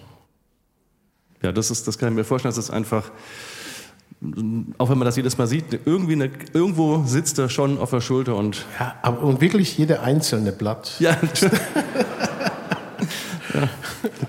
Ja, 1.43 1.51
das, 1.51 1.69
ist, 1.69 1.87
das 1.87 1.97
kann 1.97 2.09
ich 2.09 2.15
mir 2.15 2.23
vorstellen, 2.23 2.55
das 2.55 2.63
ist 2.63 2.71
einfach, 2.71 3.11
auch 4.77 4.89
wenn 4.89 4.97
man 4.97 5.05
das 5.05 5.17
jedes 5.17 5.37
Mal 5.37 5.47
sieht, 5.47 5.65
irgendwie 5.85 6.13
eine, 6.13 6.31
irgendwo 6.53 7.03
sitzt 7.05 7.37
er 7.37 7.49
schon 7.49 7.77
auf 7.77 7.89
der 7.89 7.99
Schulter 7.99 8.37
und. 8.37 8.65
Ja, 8.79 8.95
aber, 9.01 9.21
und 9.23 9.41
wirklich 9.41 9.77
jede 9.77 9.99
einzelne 9.99 10.53
Blatt. 10.53 10.93
Ja, 10.99 11.11
ja, 13.53 13.69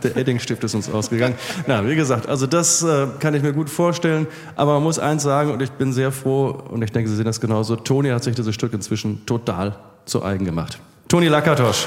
der 0.02 0.16
Eddingstift 0.16 0.62
ist 0.64 0.74
uns 0.74 0.90
ausgegangen. 0.90 1.34
Na, 1.66 1.86
wie 1.86 1.96
gesagt, 1.96 2.28
also 2.28 2.46
das 2.46 2.82
äh, 2.82 3.06
kann 3.20 3.34
ich 3.34 3.42
mir 3.42 3.52
gut 3.52 3.70
vorstellen. 3.70 4.26
Aber 4.56 4.74
man 4.74 4.82
muss 4.82 4.98
eins 4.98 5.22
sagen, 5.22 5.50
und 5.50 5.62
ich 5.62 5.70
bin 5.70 5.92
sehr 5.92 6.12
froh, 6.12 6.62
und 6.70 6.82
ich 6.82 6.92
denke, 6.92 7.10
Sie 7.10 7.16
sehen 7.16 7.24
das 7.24 7.40
genauso, 7.40 7.76
Toni 7.76 8.10
hat 8.10 8.24
sich 8.24 8.34
dieses 8.34 8.54
Stück 8.54 8.72
inzwischen 8.72 9.26
total 9.26 9.76
zu 10.04 10.24
eigen 10.24 10.44
gemacht. 10.44 10.78
Toni 11.08 11.28
Lakatosch. 11.28 11.86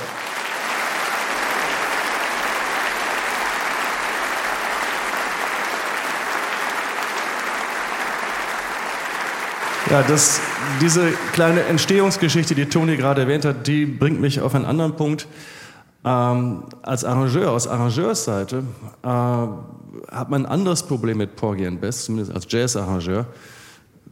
Ja, 9.89 10.03
das, 10.03 10.41
diese 10.81 11.13
kleine 11.31 11.61
Entstehungsgeschichte, 11.63 12.55
die 12.55 12.65
Toni 12.65 12.97
gerade 12.97 13.21
erwähnt 13.21 13.45
hat, 13.45 13.67
die 13.67 13.85
bringt 13.85 14.19
mich 14.19 14.41
auf 14.41 14.53
einen 14.53 14.65
anderen 14.65 14.97
Punkt. 14.97 15.27
Ähm, 16.07 16.63
als 16.83 17.03
Arrangeur, 17.03 17.51
aus 17.51 17.67
Arrangeursseite, 17.67 18.63
äh, 19.03 19.07
hat 19.07 20.29
man 20.29 20.45
ein 20.45 20.51
anderes 20.51 20.83
Problem 20.83 21.17
mit 21.17 21.35
Porgy 21.35 21.67
and 21.67 21.81
Bess, 21.81 22.05
zumindest 22.05 22.33
als 22.33 22.47
Jazz-Arrangeur, 22.47 23.25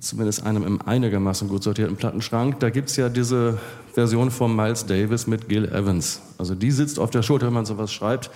zumindest 0.01 0.45
einem 0.45 0.65
im 0.65 0.81
einigermaßen 0.81 1.47
gut 1.47 1.63
sortierten 1.63 1.95
Plattenschrank. 1.95 2.59
Da 2.59 2.69
gibt 2.69 2.89
es 2.89 2.97
ja 2.97 3.07
diese 3.07 3.59
Version 3.93 4.29
von 4.29 4.53
Miles 4.53 4.85
Davis 4.85 5.25
mit 5.25 5.47
Gil 5.47 5.63
Evans. 5.69 6.21
Also 6.37 6.53
die 6.53 6.71
sitzt 6.71 6.99
auf 6.99 7.11
der 7.11 7.21
Schulter, 7.21 7.47
wenn 7.47 7.53
man 7.53 7.65
sowas 7.65 7.93
schreibt. 7.93 8.29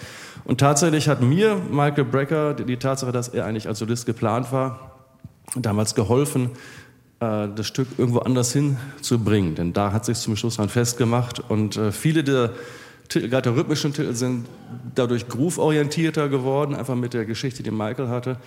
Und 0.46 0.62
tatsächlich 0.62 1.10
hat 1.10 1.22
mir 1.22 1.58
Michael 1.70 2.06
Brecker 2.06 2.54
die, 2.54 2.64
die 2.64 2.78
Tatsache, 2.78 3.12
dass 3.12 3.28
er 3.28 3.46
eigentlich 3.46 3.68
als 3.68 3.80
Solist 3.80 4.06
geplant 4.06 4.54
war, 4.54 5.02
damals 5.58 5.96
geholfen, 5.96 6.52
äh, 7.20 7.50
das 7.54 7.68
Stück 7.68 7.90
irgendwo 7.98 8.20
anders 8.20 8.54
hinzubringen. 8.54 9.56
Denn 9.56 9.74
da 9.74 9.92
hat 9.92 10.06
sich 10.06 10.18
zum 10.18 10.38
Schluss 10.38 10.56
dann 10.56 10.70
festgemacht 10.70 11.42
und 11.50 11.76
äh, 11.76 11.92
viele 11.92 12.24
der 12.24 12.52
Titel, 13.10 13.28
gerade 13.28 13.52
der 13.52 13.56
rhythmischen 13.56 13.92
Titel 13.92 14.14
sind 14.14 14.46
dadurch 14.96 15.28
groove-orientierter 15.28 16.30
geworden, 16.30 16.76
einfach 16.76 16.96
mit 16.96 17.14
der 17.14 17.26
Geschichte, 17.26 17.64
die 17.64 17.72
Michael 17.72 18.08
hatte. 18.08 18.38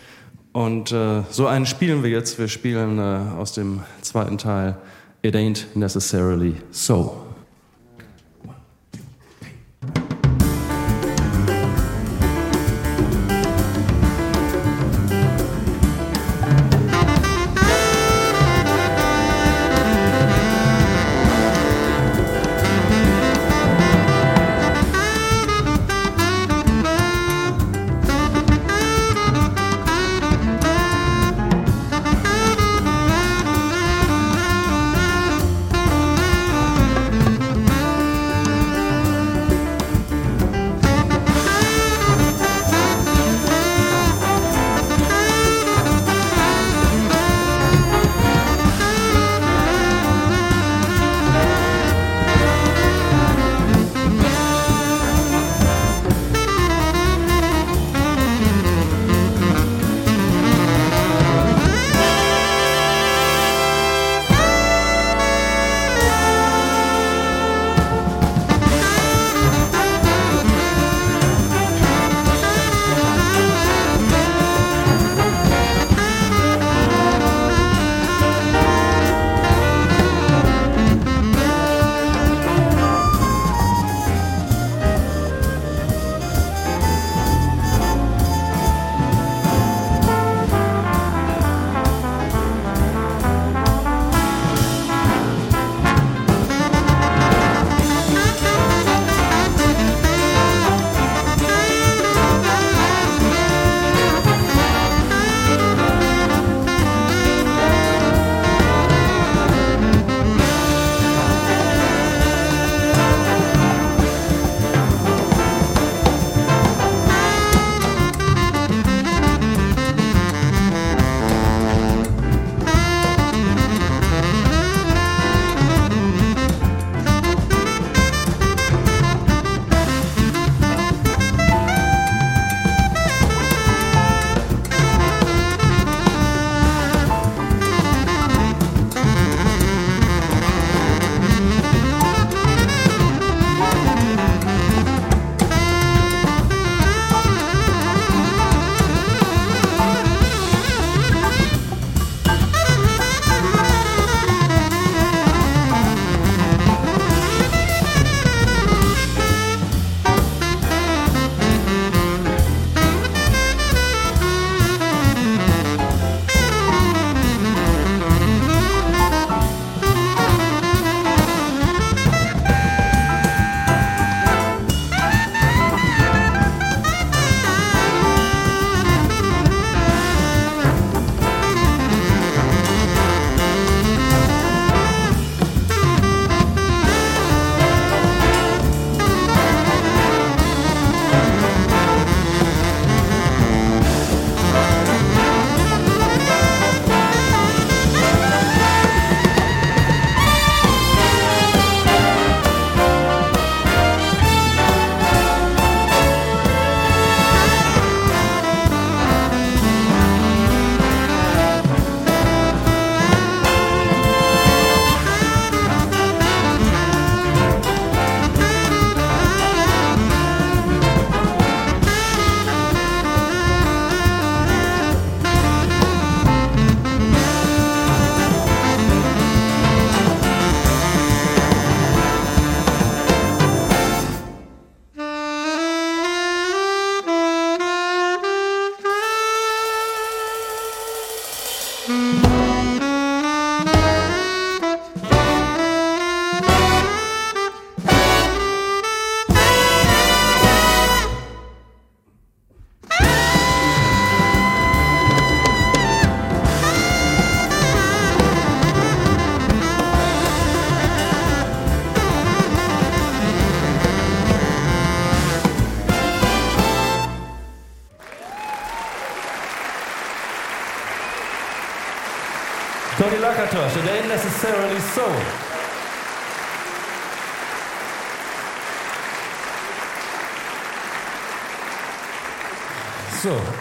Und 0.52 0.92
äh, 0.92 1.22
so 1.30 1.46
einen 1.46 1.66
spielen 1.66 2.02
wir 2.02 2.10
jetzt. 2.10 2.38
Wir 2.38 2.48
spielen 2.48 2.98
äh, 2.98 3.02
aus 3.38 3.52
dem 3.52 3.80
zweiten 4.02 4.38
Teil 4.38 4.76
It 5.22 5.34
Ain't 5.34 5.66
Necessarily 5.74 6.54
So. 6.70 7.21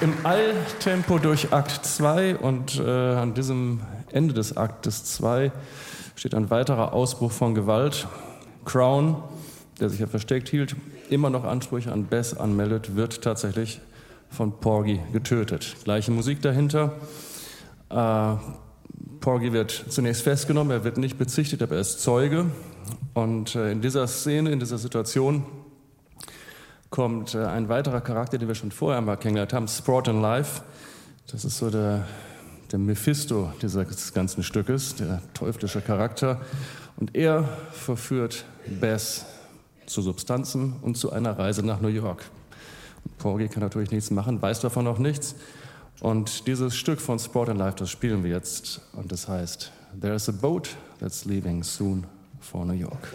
Im 0.02 0.26
Eiltempo 0.26 1.20
durch 1.20 1.54
Akt 1.54 1.86
2 1.86 2.38
und 2.38 2.80
äh, 2.80 2.90
an 2.90 3.36
diesem 3.36 3.82
Ende 4.12 4.34
des 4.34 4.58
Aktes 4.58 5.04
2 5.06 5.52
steht 6.16 6.34
ein 6.34 6.50
weiterer 6.50 6.94
Ausbruch 6.94 7.32
von 7.32 7.54
Gewalt. 7.54 8.08
Crown, 8.66 9.22
der 9.80 9.90
sich 9.90 10.00
ja 10.00 10.08
versteckt 10.08 10.50
hielt, 10.50 10.76
immer 11.10 11.30
noch 11.30 11.44
Ansprüche 11.44 11.92
an 11.92 12.06
Bess 12.06 12.34
anmeldet, 12.34 12.96
wird 12.96 13.22
tatsächlich 13.22 13.80
von 14.30 14.60
Porgy 14.60 15.00
getötet. 15.14 15.76
Gleiche 15.84 16.12
Musik 16.12 16.42
dahinter. 16.42 16.94
Äh, 17.90 18.36
Porgy 19.20 19.54
wird 19.54 19.86
zunächst 19.90 20.24
festgenommen, 20.24 20.72
er 20.72 20.84
wird 20.84 20.98
nicht 20.98 21.20
bezichtigt, 21.20 21.62
aber 21.62 21.76
er 21.76 21.82
ist 21.82 22.02
Zeuge. 22.02 22.48
Und 23.14 23.56
äh, 23.56 23.72
in 23.72 23.82
dieser 23.82 24.08
Szene, 24.08 24.52
in 24.52 24.60
dieser 24.60 24.80
Situation 24.80 25.46
kommt 26.92 27.34
äh, 27.34 27.44
ein 27.46 27.70
weiterer 27.70 28.02
Charakter, 28.02 28.38
den 28.38 28.48
wir 28.48 28.54
schon 28.54 28.70
vorher 28.70 29.02
mal 29.02 29.16
kennengelernt 29.16 29.54
haben, 29.54 29.68
Sprott 29.68 30.08
Life. 30.08 30.62
Das 31.32 31.44
ist 31.44 31.58
so 31.58 31.72
der, 31.72 32.06
der 32.72 32.78
Mephisto 32.78 33.52
dieses 33.62 34.14
ganzen 34.14 34.44
Stückes, 34.44 34.96
der 34.96 35.22
teuflische 35.34 35.82
Charakter. 35.82 36.40
Und 36.98 37.16
er 37.16 37.46
verführt 37.72 38.46
Bess 38.80 39.26
zu 39.88 40.02
Substanzen 40.02 40.76
und 40.82 40.98
zu 40.98 41.12
einer 41.12 41.40
Reise 41.40 41.66
nach 41.66 41.82
New 41.82 41.88
York. 41.88 42.24
Porgy 43.18 43.48
kann 43.48 43.64
natürlich 43.64 43.92
nichts 43.92 44.12
machen, 44.12 44.42
weiß 44.42 44.60
davon 44.60 44.86
auch 44.86 45.00
nichts. 45.00 45.36
Und 46.02 46.48
dieses 46.48 46.76
Stück 46.76 47.00
von 47.00 47.18
Sport 47.18 47.50
and 47.50 47.60
Life, 47.60 47.78
das 47.78 47.90
spielen 47.90 48.24
wir 48.24 48.32
jetzt. 48.32 48.82
Und 48.94 49.12
das 49.12 49.28
heißt, 49.28 49.72
There's 50.00 50.30
a 50.30 50.32
boat 50.32 50.70
that's 51.00 51.26
leaving 51.26 51.64
soon 51.64 52.06
for 52.40 52.66
New 52.66 52.74
York. 52.74 53.10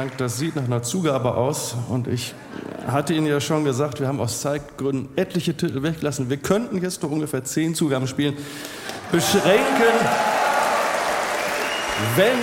Dank. 0.00 0.16
Das 0.16 0.38
sieht 0.38 0.56
nach 0.56 0.64
einer 0.64 0.82
Zugabe 0.82 1.34
aus. 1.34 1.76
Und 1.90 2.08
ich 2.08 2.34
hatte 2.86 3.12
Ihnen 3.12 3.26
ja 3.26 3.38
schon 3.38 3.64
gesagt, 3.64 4.00
wir 4.00 4.08
haben 4.08 4.18
aus 4.18 4.40
Zeitgründen 4.40 5.10
etliche 5.16 5.54
Titel 5.54 5.82
weggelassen. 5.82 6.30
Wir 6.30 6.38
könnten 6.38 6.80
jetzt 6.80 7.02
noch 7.02 7.10
ungefähr 7.10 7.44
zehn 7.44 7.74
Zugaben 7.74 8.06
spielen. 8.06 8.34
Beschränken, 9.12 9.92
wenn, 12.16 12.38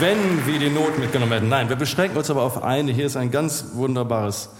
wenn 0.00 0.46
wir 0.46 0.58
die 0.58 0.70
Not 0.70 0.98
mitgenommen 0.98 1.32
hätten. 1.32 1.48
Nein, 1.48 1.68
wir 1.68 1.76
beschränken 1.76 2.18
uns 2.18 2.28
aber 2.28 2.42
auf 2.42 2.60
eine. 2.60 2.90
Hier 2.90 3.06
ist 3.06 3.16
ein 3.16 3.30
ganz 3.30 3.66
wunderbares 3.74 4.50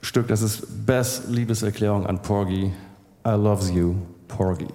Stück. 0.00 0.26
Das 0.26 0.42
ist 0.42 0.84
Bess 0.84 1.22
Liebeserklärung 1.28 2.08
an 2.08 2.20
Porgy. 2.22 2.72
I 3.24 3.30
loves 3.30 3.70
you, 3.70 3.94
Porgy. 4.26 4.66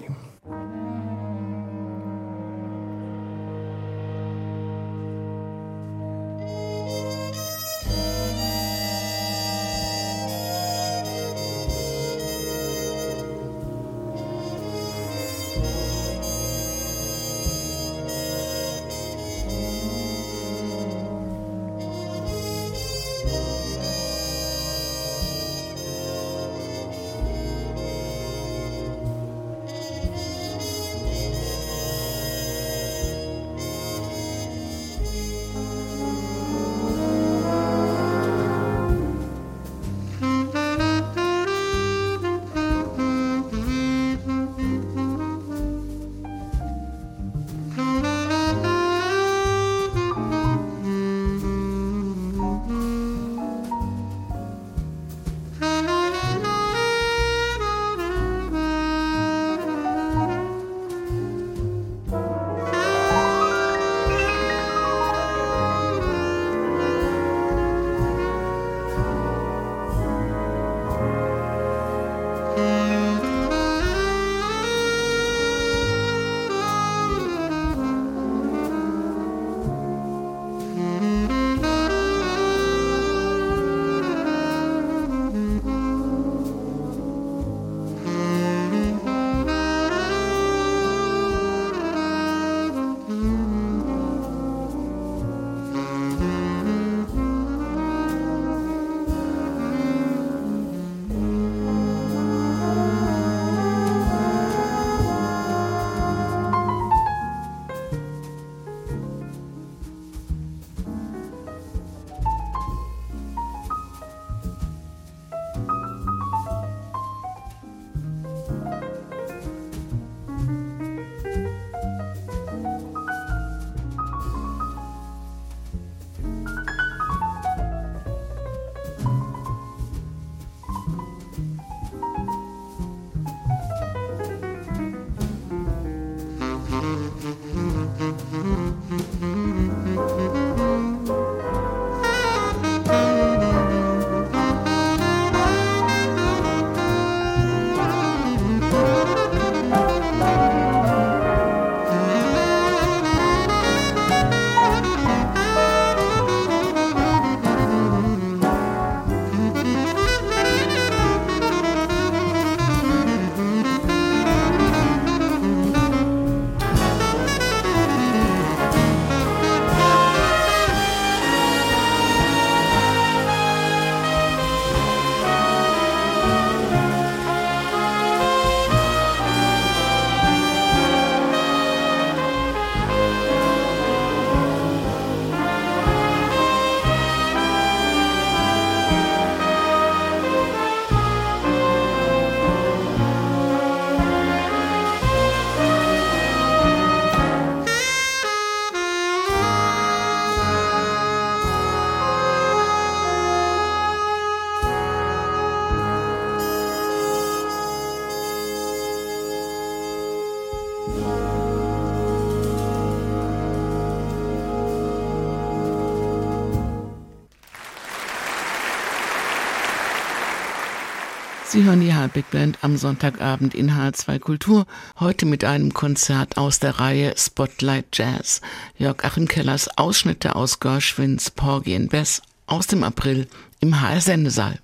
Sie 221.57 221.63
hören 221.63 221.81
die 221.81 221.91
Big 222.13 222.29
Band 222.29 222.59
am 222.61 222.77
Sonntagabend 222.77 223.55
in 223.55 223.71
H2 223.71 224.19
Kultur, 224.19 224.67
heute 224.99 225.25
mit 225.25 225.43
einem 225.43 225.73
Konzert 225.73 226.37
aus 226.37 226.59
der 226.59 226.79
Reihe 226.79 227.15
Spotlight 227.17 227.87
Jazz. 227.93 228.41
Jörg 228.77 229.03
Achim 229.03 229.27
Kellers 229.27 229.67
Ausschnitte 229.75 230.35
aus 230.35 230.59
Gershwins 230.59 231.31
Porgy 231.31 231.75
and 231.75 231.89
Bess 231.89 232.21
aus 232.45 232.67
dem 232.67 232.83
April 232.83 233.25
im 233.59 233.81
HR 233.81 234.01
Sendesaal. 234.01 234.59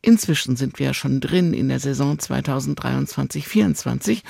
Inzwischen 0.00 0.54
sind 0.54 0.78
wir 0.78 0.86
ja 0.86 0.94
schon 0.94 1.20
drin 1.20 1.52
in 1.52 1.68
der 1.68 1.80
Saison 1.80 2.18
2023-24 2.18 4.22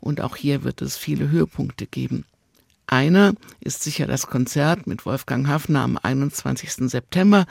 und 0.00 0.22
auch 0.22 0.34
hier 0.34 0.64
wird 0.64 0.82
es 0.82 0.96
viele 0.96 1.28
Höhepunkte 1.28 1.86
geben. 1.86 2.24
Einer 2.88 3.34
ist 3.60 3.84
sicher 3.84 4.08
das 4.08 4.26
Konzert 4.26 4.88
mit 4.88 5.06
Wolfgang 5.06 5.46
Hafner 5.46 5.82
am 5.82 5.96
21. 5.96 6.90
September, 6.90 7.46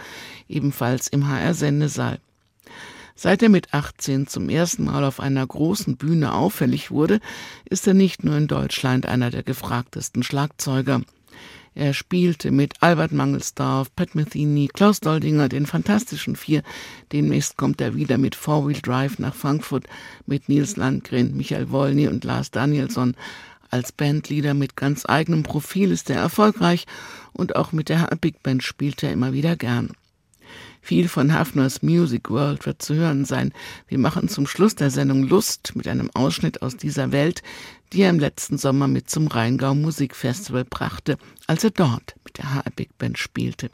ebenfalls 0.49 1.07
im 1.07 1.29
HR 1.29 1.53
Sendesaal. 1.53 2.19
Seit 3.21 3.43
er 3.43 3.49
mit 3.49 3.73
18 3.73 4.27
zum 4.27 4.47
ersten 4.47 4.85
Mal 4.85 5.03
auf 5.03 5.19
einer 5.19 5.45
großen 5.45 5.97
Bühne 5.97 6.33
auffällig 6.33 6.89
wurde, 6.89 7.19
ist 7.65 7.85
er 7.85 7.93
nicht 7.93 8.23
nur 8.23 8.37
in 8.37 8.47
Deutschland 8.47 9.05
einer 9.05 9.29
der 9.29 9.43
gefragtesten 9.43 10.23
Schlagzeuger. 10.23 11.01
Er 11.75 11.93
spielte 11.93 12.49
mit 12.51 12.75
Albert 12.81 13.11
Mangelsdorf, 13.11 13.93
Pat 13.93 14.15
Metheny, 14.15 14.69
Klaus 14.69 15.01
Doldinger, 15.01 15.49
den 15.49 15.65
Fantastischen 15.65 16.37
Vier. 16.37 16.63
Demnächst 17.11 17.57
kommt 17.57 17.81
er 17.81 17.93
wieder 17.93 18.17
mit 18.17 18.35
Four 18.35 18.69
Wheel 18.69 18.79
Drive 18.81 19.19
nach 19.19 19.35
Frankfurt 19.35 19.83
mit 20.25 20.47
Nils 20.47 20.77
Landgren, 20.77 21.35
Michael 21.35 21.71
Wolny 21.71 22.07
und 22.07 22.23
Lars 22.23 22.51
Danielsson. 22.51 23.17
Als 23.69 23.91
Bandleader 23.91 24.53
mit 24.53 24.77
ganz 24.77 25.05
eigenem 25.05 25.43
Profil 25.43 25.91
ist 25.91 26.09
er 26.09 26.21
erfolgreich 26.21 26.87
und 27.33 27.57
auch 27.57 27.73
mit 27.73 27.89
der 27.89 28.07
Big 28.21 28.41
Band 28.43 28.63
spielt 28.63 29.03
er 29.03 29.11
immer 29.11 29.33
wieder 29.33 29.57
gern. 29.57 29.91
Viel 30.81 31.07
von 31.07 31.33
Hafners 31.33 31.83
Music 31.83 32.29
World 32.29 32.65
wird 32.65 32.81
zu 32.81 32.95
hören 32.95 33.25
sein. 33.25 33.53
Wir 33.87 33.99
machen 33.99 34.29
zum 34.29 34.47
Schluss 34.47 34.75
der 34.75 34.89
Sendung 34.89 35.23
Lust 35.23 35.75
mit 35.75 35.87
einem 35.87 36.09
Ausschnitt 36.13 36.61
aus 36.61 36.77
dieser 36.77 37.11
Welt, 37.11 37.43
die 37.93 38.01
er 38.01 38.09
im 38.09 38.19
letzten 38.19 38.57
Sommer 38.57 38.87
mit 38.87 39.09
zum 39.09 39.27
Rheingau 39.27 39.75
Musikfestival 39.75 40.65
brachte, 40.65 41.17
als 41.47 41.63
er 41.63 41.71
dort 41.71 42.15
mit 42.23 42.37
der 42.37 42.53
HR 42.53 42.71
Big 42.75 42.97
Band 42.97 43.17
spielte. 43.17 43.69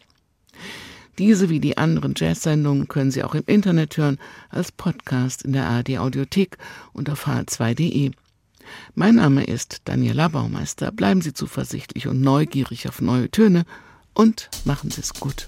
Diese 1.18 1.50
wie 1.50 1.62
die 1.62 1.78
anderen 1.78 2.14
Jazz-Sendungen 2.16 2.88
können 2.88 3.12
Sie 3.12 3.24
auch 3.24 3.36
im 3.36 3.44
Internet 3.46 3.96
hören, 3.96 4.20
als 4.50 4.72
Podcast 4.72 5.44
in 5.44 5.54
der 5.54 5.66
ARD 5.66 5.98
Audiothek 5.98 6.58
und 6.92 7.10
auf 7.10 7.28
hr2.de. 7.28 8.12
Mein 8.96 9.16
Name 9.16 9.46
ist 9.46 9.84
Daniela 9.86 10.28
Baumeister. 10.28 10.92
Bleiben 10.92 11.22
Sie 11.22 11.34
zuversichtlich 11.34 12.08
und 12.08 12.20
neugierig 12.20 12.90
auf 12.90 13.00
neue 13.00 13.30
Töne 13.32 13.66
und 14.14 14.50
machen 14.66 14.92
Sie 14.92 15.02
es 15.02 15.14
gut. 15.14 15.48